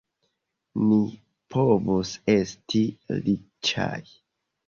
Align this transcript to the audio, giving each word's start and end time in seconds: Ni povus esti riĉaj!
Ni 0.85 0.97
povus 1.55 2.13
esti 2.37 2.81
riĉaj! 3.27 4.01